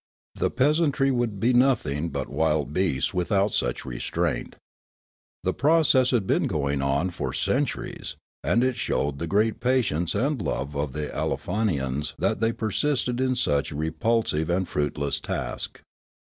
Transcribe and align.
The 0.33 0.49
peasantry 0.49 1.11
would 1.11 1.39
be 1.39 1.53
nothing 1.53 2.09
but 2.09 2.27
wild 2.27 2.73
beasts 2.73 3.13
without 3.13 3.53
such 3.53 3.85
restraint. 3.85 4.55
The 5.43 5.53
process 5.53 6.09
had 6.09 6.25
been 6.25 6.47
going 6.47 6.81
on 6.81 7.11
for 7.11 7.33
centuries, 7.33 8.15
and 8.43 8.63
it 8.63 8.77
showed 8.77 9.19
the 9.19 9.27
great 9.27 9.59
patience 9.59 10.15
and 10.15 10.41
love 10.41 10.73
of 10.75 10.93
the 10.93 11.11
Aleofanians 11.13 12.15
that 12.17 12.39
they 12.39 12.51
persisted 12.51 13.21
in 13.21 13.35
such 13.35 13.71
a 13.71 13.75
repulsive 13.75 14.49
and 14.49 14.67
fruitless 14.67 15.19
task. 15.19 15.81